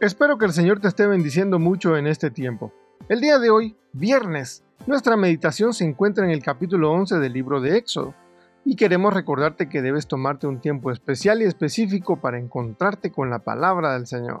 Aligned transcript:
Espero 0.00 0.38
que 0.38 0.46
el 0.46 0.54
Señor 0.54 0.80
te 0.80 0.88
esté 0.88 1.06
bendiciendo 1.06 1.58
mucho 1.58 1.94
en 1.94 2.06
este 2.06 2.30
tiempo. 2.30 2.72
El 3.10 3.20
día 3.20 3.38
de 3.38 3.50
hoy, 3.50 3.76
viernes, 3.92 4.64
nuestra 4.86 5.14
meditación 5.14 5.74
se 5.74 5.84
encuentra 5.84 6.24
en 6.24 6.30
el 6.30 6.42
capítulo 6.42 6.90
11 6.90 7.18
del 7.18 7.34
libro 7.34 7.60
de 7.60 7.76
Éxodo 7.76 8.14
y 8.64 8.76
queremos 8.76 9.12
recordarte 9.12 9.68
que 9.68 9.82
debes 9.82 10.06
tomarte 10.06 10.46
un 10.46 10.62
tiempo 10.62 10.90
especial 10.90 11.42
y 11.42 11.44
específico 11.44 12.18
para 12.18 12.38
encontrarte 12.38 13.12
con 13.12 13.28
la 13.28 13.40
palabra 13.40 13.92
del 13.92 14.06
Señor. 14.06 14.38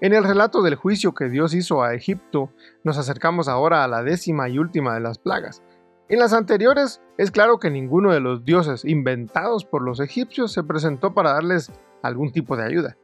En 0.00 0.14
el 0.14 0.24
relato 0.24 0.62
del 0.62 0.76
juicio 0.76 1.12
que 1.12 1.28
Dios 1.28 1.52
hizo 1.52 1.82
a 1.82 1.92
Egipto, 1.92 2.50
nos 2.84 2.96
acercamos 2.96 3.48
ahora 3.48 3.84
a 3.84 3.88
la 3.88 4.02
décima 4.02 4.48
y 4.48 4.58
última 4.58 4.94
de 4.94 5.00
las 5.00 5.18
plagas. 5.18 5.62
En 6.08 6.20
las 6.20 6.32
anteriores 6.32 7.02
es 7.18 7.30
claro 7.30 7.58
que 7.58 7.70
ninguno 7.70 8.14
de 8.14 8.20
los 8.20 8.46
dioses 8.46 8.86
inventados 8.86 9.66
por 9.66 9.82
los 9.82 10.00
egipcios 10.00 10.54
se 10.54 10.64
presentó 10.64 11.12
para 11.12 11.34
darles 11.34 11.70
algún 12.02 12.32
tipo 12.32 12.56
de 12.56 12.64
ayuda. 12.64 12.96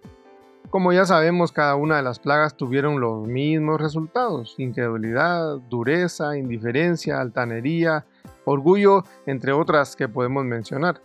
Como 0.70 0.92
ya 0.92 1.04
sabemos, 1.04 1.52
cada 1.52 1.76
una 1.76 1.96
de 1.96 2.02
las 2.02 2.18
plagas 2.18 2.56
tuvieron 2.56 3.00
los 3.00 3.26
mismos 3.26 3.80
resultados, 3.80 4.56
incredulidad, 4.58 5.58
dureza, 5.70 6.36
indiferencia, 6.36 7.20
altanería, 7.20 8.04
orgullo, 8.44 9.04
entre 9.26 9.52
otras 9.52 9.94
que 9.94 10.08
podemos 10.08 10.44
mencionar. 10.44 11.00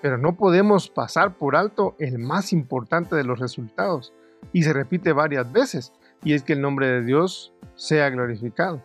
Pero 0.00 0.16
no 0.16 0.36
podemos 0.36 0.88
pasar 0.88 1.36
por 1.36 1.56
alto 1.56 1.94
el 1.98 2.18
más 2.18 2.52
importante 2.52 3.14
de 3.14 3.24
los 3.24 3.38
resultados, 3.38 4.14
y 4.52 4.62
se 4.62 4.72
repite 4.72 5.12
varias 5.12 5.50
veces, 5.52 5.92
y 6.24 6.32
es 6.32 6.42
que 6.42 6.54
el 6.54 6.62
nombre 6.62 6.86
de 6.86 7.02
Dios 7.02 7.52
sea 7.74 8.08
glorificado. 8.08 8.82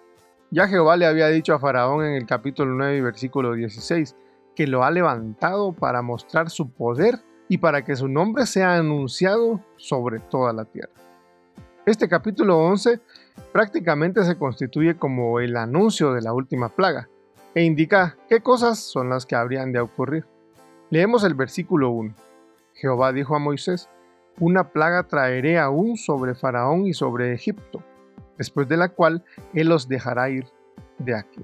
Ya 0.52 0.67
Jehová 0.67 0.97
le 0.97 1.05
había 1.05 1.27
dicho 1.27 1.53
a 1.53 1.59
Faraón 1.59 2.05
en 2.05 2.13
el 2.13 2.25
capítulo 2.25 2.73
9, 2.73 3.02
versículo 3.02 3.53
16, 3.53 4.15
que 4.55 4.67
lo 4.67 4.83
ha 4.83 4.91
levantado 4.91 5.73
para 5.73 6.02
mostrar 6.02 6.49
su 6.49 6.71
poder 6.71 7.19
y 7.49 7.57
para 7.57 7.83
que 7.83 7.95
su 7.95 8.07
nombre 8.07 8.45
sea 8.45 8.75
anunciado 8.75 9.61
sobre 9.77 10.19
toda 10.19 10.53
la 10.53 10.65
tierra. 10.65 10.91
Este 11.85 12.09
capítulo 12.09 12.57
11 12.59 12.99
prácticamente 13.53 14.23
se 14.23 14.37
constituye 14.37 14.97
como 14.97 15.39
el 15.39 15.55
anuncio 15.55 16.13
de 16.13 16.21
la 16.21 16.33
última 16.33 16.69
plaga 16.69 17.07
e 17.55 17.63
indica 17.63 18.17
qué 18.27 18.41
cosas 18.41 18.79
son 18.79 19.09
las 19.09 19.25
que 19.25 19.35
habrían 19.35 19.71
de 19.71 19.79
ocurrir. 19.79 20.25
Leemos 20.89 21.23
el 21.23 21.33
versículo 21.33 21.89
1. 21.91 22.13
Jehová 22.73 23.13
dijo 23.13 23.35
a 23.35 23.39
Moisés, 23.39 23.89
una 24.39 24.69
plaga 24.69 25.03
traeré 25.03 25.57
aún 25.57 25.97
sobre 25.97 26.35
Faraón 26.35 26.85
y 26.85 26.93
sobre 26.93 27.33
Egipto, 27.33 27.81
después 28.37 28.67
de 28.67 28.77
la 28.77 28.89
cual 28.89 29.23
él 29.53 29.71
os 29.71 29.87
dejará 29.87 30.29
ir 30.29 30.45
de 30.99 31.15
aquí. 31.15 31.41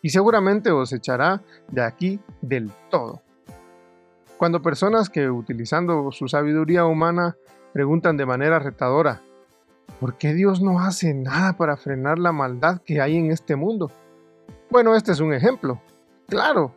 Y 0.00 0.10
seguramente 0.10 0.70
os 0.70 0.92
echará 0.92 1.42
de 1.68 1.82
aquí 1.82 2.20
del 2.40 2.70
todo 2.88 3.22
cuando 4.38 4.62
personas 4.62 5.10
que 5.10 5.28
utilizando 5.28 6.10
su 6.12 6.28
sabiduría 6.28 6.84
humana 6.84 7.36
preguntan 7.72 8.16
de 8.16 8.24
manera 8.24 8.60
retadora, 8.60 9.20
¿por 9.98 10.16
qué 10.16 10.32
Dios 10.32 10.62
no 10.62 10.78
hace 10.78 11.12
nada 11.12 11.56
para 11.56 11.76
frenar 11.76 12.20
la 12.20 12.30
maldad 12.30 12.80
que 12.80 13.00
hay 13.00 13.16
en 13.16 13.32
este 13.32 13.56
mundo? 13.56 13.90
Bueno, 14.70 14.94
este 14.94 15.10
es 15.10 15.20
un 15.20 15.34
ejemplo. 15.34 15.80
Claro, 16.28 16.72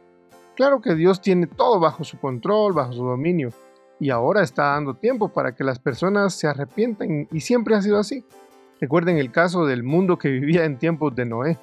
claro 0.56 0.82
que 0.82 0.96
Dios 0.96 1.22
tiene 1.22 1.46
todo 1.46 1.80
bajo 1.80 2.04
su 2.04 2.20
control, 2.20 2.74
bajo 2.74 2.94
su 2.94 3.06
dominio, 3.06 3.52
y 4.00 4.10
ahora 4.10 4.42
está 4.42 4.72
dando 4.74 4.96
tiempo 4.96 5.30
para 5.30 5.54
que 5.54 5.64
las 5.64 5.78
personas 5.78 6.34
se 6.34 6.48
arrepientan 6.48 7.28
y 7.32 7.40
siempre 7.42 7.76
ha 7.76 7.82
sido 7.82 8.00
así. 8.00 8.26
Recuerden 8.80 9.20
el 9.20 9.32
caso 9.32 9.68
del 9.68 9.84
mundo 9.84 10.18
que 10.18 10.30
vivía 10.30 10.66
en 10.66 10.80
tiempos 10.80 11.14
de 11.14 11.26
Noé. 11.26 11.60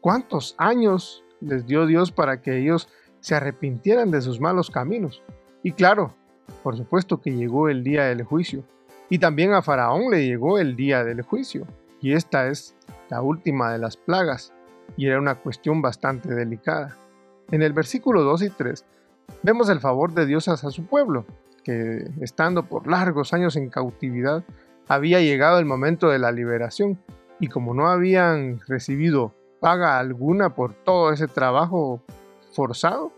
¿Cuántos 0.00 0.56
años 0.58 1.22
les 1.40 1.64
dio 1.64 1.86
Dios 1.86 2.10
para 2.10 2.42
que 2.42 2.58
ellos 2.58 2.88
se 3.20 3.34
arrepintieran 3.34 4.10
de 4.10 4.20
sus 4.20 4.40
malos 4.40 4.70
caminos. 4.70 5.22
Y 5.62 5.72
claro, 5.72 6.14
por 6.62 6.76
supuesto 6.76 7.20
que 7.20 7.34
llegó 7.34 7.68
el 7.68 7.84
día 7.84 8.04
del 8.04 8.22
juicio. 8.22 8.64
Y 9.10 9.18
también 9.18 9.52
a 9.52 9.62
Faraón 9.62 10.10
le 10.10 10.26
llegó 10.26 10.58
el 10.58 10.76
día 10.76 11.04
del 11.04 11.22
juicio. 11.22 11.66
Y 12.00 12.12
esta 12.12 12.48
es 12.48 12.74
la 13.08 13.22
última 13.22 13.72
de 13.72 13.78
las 13.78 13.96
plagas. 13.96 14.52
Y 14.96 15.06
era 15.06 15.18
una 15.18 15.36
cuestión 15.36 15.82
bastante 15.82 16.34
delicada. 16.34 16.96
En 17.50 17.62
el 17.62 17.72
versículo 17.72 18.22
2 18.22 18.42
y 18.42 18.50
3 18.50 18.84
vemos 19.42 19.68
el 19.68 19.80
favor 19.80 20.12
de 20.12 20.26
Dios 20.26 20.48
hacia 20.48 20.70
su 20.70 20.86
pueblo, 20.86 21.24
que 21.64 22.10
estando 22.20 22.64
por 22.64 22.86
largos 22.86 23.32
años 23.32 23.56
en 23.56 23.70
cautividad, 23.70 24.44
había 24.88 25.20
llegado 25.20 25.58
el 25.58 25.64
momento 25.64 26.08
de 26.08 26.18
la 26.18 26.32
liberación. 26.32 26.98
Y 27.40 27.48
como 27.48 27.72
no 27.72 27.88
habían 27.88 28.60
recibido 28.66 29.34
paga 29.60 29.98
alguna 29.98 30.54
por 30.54 30.74
todo 30.74 31.12
ese 31.12 31.26
trabajo 31.28 32.00
forzado, 32.52 33.12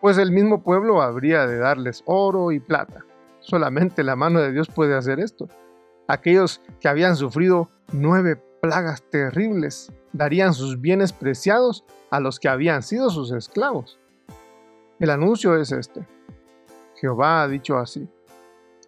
pues 0.00 0.18
el 0.18 0.32
mismo 0.32 0.62
pueblo 0.62 1.02
habría 1.02 1.46
de 1.46 1.58
darles 1.58 2.02
oro 2.06 2.52
y 2.52 2.60
plata. 2.60 3.04
Solamente 3.40 4.02
la 4.02 4.16
mano 4.16 4.40
de 4.40 4.52
Dios 4.52 4.68
puede 4.68 4.94
hacer 4.94 5.20
esto. 5.20 5.48
Aquellos 6.06 6.60
que 6.80 6.88
habían 6.88 7.16
sufrido 7.16 7.70
nueve 7.92 8.40
plagas 8.60 9.02
terribles 9.02 9.92
darían 10.12 10.54
sus 10.54 10.80
bienes 10.80 11.12
preciados 11.12 11.84
a 12.10 12.20
los 12.20 12.38
que 12.38 12.48
habían 12.48 12.82
sido 12.82 13.10
sus 13.10 13.32
esclavos. 13.32 13.98
El 14.98 15.10
anuncio 15.10 15.56
es 15.56 15.72
este. 15.72 16.06
Jehová 16.96 17.42
ha 17.42 17.48
dicho 17.48 17.78
así. 17.78 18.08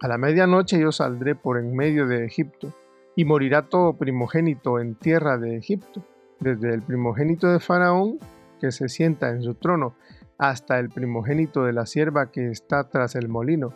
A 0.01 0.07
la 0.07 0.17
medianoche 0.17 0.79
yo 0.79 0.91
saldré 0.91 1.35
por 1.35 1.57
en 1.57 1.75
medio 1.75 2.07
de 2.07 2.25
Egipto, 2.25 2.73
y 3.15 3.25
morirá 3.25 3.63
todo 3.63 3.93
primogénito 3.93 4.79
en 4.79 4.95
tierra 4.95 5.37
de 5.37 5.57
Egipto, 5.57 6.03
desde 6.39 6.73
el 6.73 6.81
primogénito 6.81 7.47
de 7.47 7.59
Faraón 7.59 8.19
que 8.61 8.71
se 8.71 8.87
sienta 8.87 9.31
en 9.31 9.41
su 9.41 9.55
trono, 9.55 9.95
hasta 10.37 10.79
el 10.79 10.89
primogénito 10.89 11.63
de 11.63 11.73
la 11.73 11.87
sierva 11.87 12.31
que 12.31 12.51
está 12.51 12.87
tras 12.89 13.15
el 13.15 13.27
molino, 13.27 13.73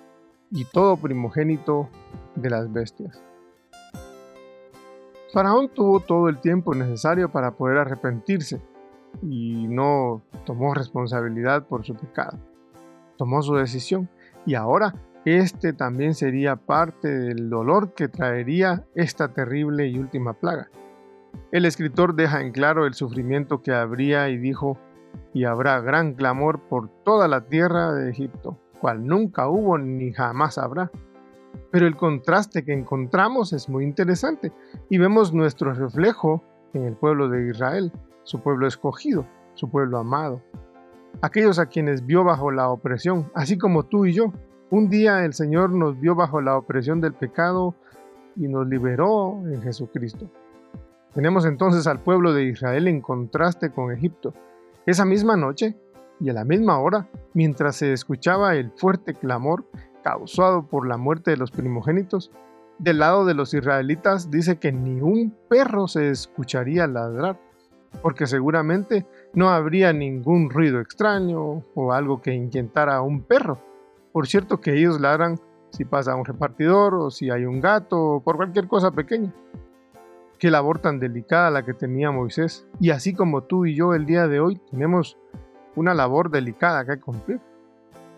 y 0.52 0.66
todo 0.66 0.96
primogénito 0.96 1.90
de 2.36 2.50
las 2.52 2.72
bestias. 2.72 3.22
Faraón 5.34 5.70
tuvo 5.70 6.00
todo 6.00 6.30
el 6.30 6.40
tiempo 6.40 6.74
necesario 6.76 7.30
para 7.30 7.52
poder 7.52 7.78
arrepentirse 7.78 8.62
y 9.22 9.68
no 9.68 10.22
tomó 10.46 10.74
responsabilidad 10.74 11.68
por 11.68 11.84
su 11.84 11.96
pecado. 11.96 12.38
Tomó 13.18 13.42
su 13.42 13.56
decisión 13.56 14.08
y 14.46 14.56
ahora 14.56 14.94
este 15.26 15.74
también 15.74 16.14
sería 16.14 16.56
parte 16.56 17.10
del 17.10 17.50
dolor 17.50 17.96
que 17.96 18.08
traería 18.08 18.86
esta 18.94 19.34
terrible 19.34 19.88
y 19.88 19.98
última 19.98 20.34
plaga. 20.34 20.70
El 21.52 21.66
escritor 21.66 22.16
deja 22.16 22.42
en 22.42 22.52
claro 22.52 22.86
el 22.86 22.94
sufrimiento 22.94 23.62
que 23.62 23.74
habría 23.74 24.30
y 24.30 24.38
dijo, 24.38 24.78
y 25.34 25.46
habrá 25.46 25.80
gran 25.82 26.14
clamor 26.14 26.62
por 26.68 26.90
toda 27.04 27.28
la 27.28 27.48
tierra 27.48 27.94
de 27.94 28.10
Egipto, 28.10 28.58
cual 28.80 29.06
nunca 29.06 29.48
hubo 29.48 29.78
ni 29.78 30.12
jamás 30.14 30.58
habrá. 30.58 30.92
Pero 31.72 31.88
el 31.88 31.96
contraste 31.96 32.64
que 32.64 32.74
encontramos 32.74 33.54
es 33.54 33.70
muy 33.70 33.84
interesante 33.84 34.52
y 34.90 34.98
vemos 34.98 35.34
nuestro 35.34 35.74
reflejo 35.74 36.44
en 36.74 36.86
el 36.86 36.96
pueblo 36.96 37.30
de 37.30 37.50
Israel, 37.50 37.92
su 38.24 38.42
pueblo 38.42 38.68
escogido, 38.68 39.26
su 39.54 39.70
pueblo 39.70 39.98
amado. 39.98 40.42
Aquellos 41.22 41.60
a 41.60 41.68
quienes 41.68 42.06
vio 42.06 42.24
bajo 42.24 42.52
la 42.52 42.70
opresión, 42.70 43.32
así 43.34 43.58
como 43.58 43.84
tú 43.84 44.06
y 44.06 44.14
yo. 44.14 44.34
Un 44.70 44.90
día 44.90 45.24
el 45.24 45.34
Señor 45.34 45.72
nos 45.72 46.00
vio 46.00 46.16
bajo 46.16 46.42
la 46.42 46.58
opresión 46.58 47.00
del 47.00 47.14
pecado 47.14 47.76
y 48.36 48.48
nos 48.48 48.68
liberó 48.68 49.42
en 49.46 49.62
Jesucristo. 49.62 50.30
Tenemos 51.16 51.46
entonces 51.46 51.88
al 51.88 52.02
pueblo 52.02 52.34
de 52.34 52.44
Israel 52.44 52.90
en 52.90 53.00
contraste 53.00 53.72
con 53.72 53.90
Egipto. 53.94 54.34
Esa 54.86 55.06
misma 55.06 55.38
noche 55.38 55.78
y 56.20 56.30
a 56.30 56.34
la 56.34 56.44
misma 56.44 56.78
hora, 56.80 57.08
mientras 57.34 57.78
se 57.78 57.94
escuchaba 57.94 58.56
el 58.56 58.72
fuerte 58.72 59.14
clamor 59.14 59.64
causado 60.04 60.68
por 60.68 60.86
la 60.86 60.98
muerte 60.98 61.32
de 61.32 61.38
los 61.38 61.52
primogénitos, 61.52 62.32
del 62.80 63.00
lado 63.00 63.24
de 63.24 63.34
los 63.34 63.54
israelitas 63.54 64.30
dice 64.30 64.58
que 64.60 64.74
ni 64.74 65.00
un 65.00 65.34
perro 65.50 65.88
se 65.88 66.10
escucharía 66.10 66.86
ladrar, 66.86 67.40
porque 68.02 68.28
seguramente 68.28 69.08
no 69.34 69.50
habría 69.50 69.94
ningún 69.94 70.50
ruido 70.50 70.82
extraño 70.82 71.64
o 71.76 71.94
algo 71.94 72.22
que 72.22 72.34
inquietara 72.34 72.98
a 72.98 73.02
un 73.02 73.22
perro. 73.22 73.58
Por 74.12 74.28
cierto 74.28 74.60
que 74.60 74.74
ellos 74.78 75.00
ladran 75.00 75.40
si 75.70 75.86
pasa 75.86 76.16
un 76.16 76.26
repartidor 76.26 76.94
o 76.94 77.10
si 77.10 77.30
hay 77.30 77.46
un 77.46 77.62
gato 77.62 78.16
o 78.16 78.20
por 78.22 78.36
cualquier 78.36 78.68
cosa 78.68 78.92
pequeña. 78.92 79.34
Qué 80.46 80.52
labor 80.52 80.78
tan 80.78 81.00
delicada 81.00 81.50
la 81.50 81.66
que 81.66 81.74
tenía 81.74 82.12
Moisés. 82.12 82.68
Y 82.80 82.92
así 82.92 83.16
como 83.16 83.46
tú 83.46 83.66
y 83.66 83.74
yo 83.74 83.96
el 83.96 84.06
día 84.06 84.28
de 84.28 84.40
hoy 84.40 84.62
tenemos 84.70 85.18
una 85.76 85.96
labor 85.96 86.30
delicada 86.30 86.86
que 86.86 87.00
cumplir. 87.00 87.42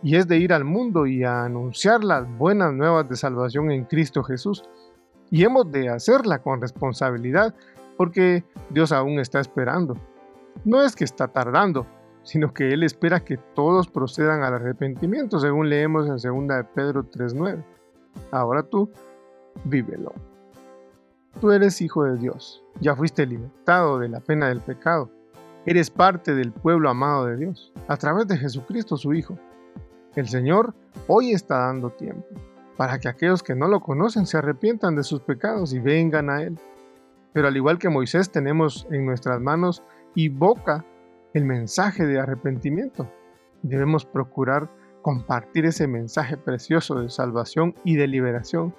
y 0.03 0.17
es 0.17 0.27
de 0.27 0.37
ir 0.37 0.51
al 0.51 0.65
mundo 0.65 1.05
y 1.07 1.23
a 1.23 1.45
anunciar 1.45 2.03
las 2.03 2.27
buenas 2.37 2.73
nuevas 2.73 3.07
de 3.07 3.15
salvación 3.15 3.71
en 3.71 3.85
Cristo 3.85 4.23
Jesús. 4.23 4.61
Y 5.31 5.45
hemos 5.45 5.71
de 5.71 5.87
hacerla 5.87 6.39
con 6.39 6.59
responsabilidad 6.59 7.55
porque 7.95 8.43
Dios 8.71 8.91
aún 8.91 9.19
está 9.19 9.39
esperando. 9.39 9.95
No 10.65 10.83
es 10.83 10.97
que 10.97 11.05
está 11.05 11.29
tardando, 11.29 11.87
sino 12.23 12.53
que 12.53 12.73
Él 12.73 12.83
espera 12.83 13.21
que 13.21 13.37
todos 13.55 13.87
procedan 13.87 14.43
al 14.43 14.55
arrepentimiento, 14.55 15.39
según 15.39 15.69
leemos 15.69 16.07
en 16.07 16.17
2 16.17 16.57
de 16.57 16.63
Pedro 16.75 17.09
3.9. 17.09 17.63
Ahora 18.31 18.63
tú, 18.63 18.91
vívelo. 19.63 20.13
Tú 21.39 21.51
eres 21.51 21.81
hijo 21.81 22.03
de 22.03 22.17
Dios, 22.17 22.63
ya 22.79 22.95
fuiste 22.95 23.25
libertado 23.27 23.99
de 23.99 24.09
la 24.09 24.21
pena 24.21 24.47
del 24.47 24.59
pecado, 24.59 25.11
eres 25.67 25.91
parte 25.91 26.33
del 26.33 26.51
pueblo 26.51 26.89
amado 26.89 27.27
de 27.27 27.37
Dios, 27.37 27.71
a 27.87 27.95
través 27.95 28.27
de 28.27 28.37
Jesucristo 28.37 28.97
su 28.97 29.13
Hijo. 29.13 29.37
El 30.15 30.27
Señor 30.27 30.73
hoy 31.05 31.33
está 31.33 31.59
dando 31.59 31.91
tiempo 31.91 32.25
para 32.75 32.97
que 32.99 33.07
aquellos 33.07 33.43
que 33.43 33.53
no 33.53 33.67
lo 33.67 33.81
conocen 33.81 34.25
se 34.25 34.37
arrepientan 34.37 34.95
de 34.95 35.03
sus 35.03 35.21
pecados 35.21 35.73
y 35.73 35.79
vengan 35.79 36.29
a 36.29 36.41
Él. 36.41 36.57
Pero 37.33 37.49
al 37.49 37.55
igual 37.55 37.77
que 37.77 37.89
Moisés 37.89 38.31
tenemos 38.31 38.87
en 38.89 39.05
nuestras 39.05 39.39
manos 39.39 39.83
y 40.15 40.29
boca 40.29 40.85
el 41.33 41.45
mensaje 41.45 42.07
de 42.07 42.19
arrepentimiento. 42.19 43.11
Debemos 43.61 44.05
procurar 44.05 44.71
compartir 45.03 45.65
ese 45.65 45.87
mensaje 45.87 46.37
precioso 46.37 46.99
de 46.99 47.09
salvación 47.09 47.75
y 47.83 47.95
de 47.95 48.07
liberación. 48.07 48.73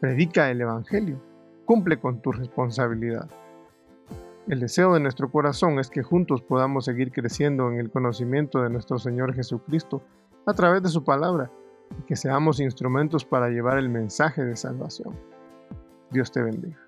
Predica 0.00 0.50
el 0.50 0.60
Evangelio. 0.60 1.31
Cumple 1.64 2.00
con 2.00 2.20
tu 2.20 2.32
responsabilidad. 2.32 3.28
El 4.48 4.58
deseo 4.58 4.94
de 4.94 5.00
nuestro 5.00 5.30
corazón 5.30 5.78
es 5.78 5.88
que 5.88 6.02
juntos 6.02 6.42
podamos 6.42 6.84
seguir 6.84 7.12
creciendo 7.12 7.70
en 7.70 7.78
el 7.78 7.90
conocimiento 7.90 8.60
de 8.62 8.70
nuestro 8.70 8.98
Señor 8.98 9.34
Jesucristo 9.34 10.02
a 10.46 10.52
través 10.52 10.82
de 10.82 10.88
su 10.88 11.04
palabra 11.04 11.50
y 12.00 12.02
que 12.02 12.16
seamos 12.16 12.58
instrumentos 12.58 13.24
para 13.24 13.48
llevar 13.50 13.78
el 13.78 13.88
mensaje 13.88 14.44
de 14.44 14.56
salvación. 14.56 15.14
Dios 16.10 16.32
te 16.32 16.42
bendiga. 16.42 16.78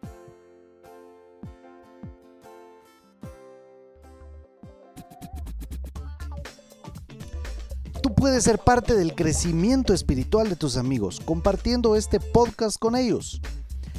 Tú 8.02 8.14
puedes 8.14 8.42
ser 8.42 8.58
parte 8.58 8.96
del 8.96 9.14
crecimiento 9.14 9.94
espiritual 9.94 10.48
de 10.48 10.56
tus 10.56 10.76
amigos 10.76 11.20
compartiendo 11.24 11.94
este 11.94 12.18
podcast 12.18 12.78
con 12.78 12.96
ellos. 12.96 13.40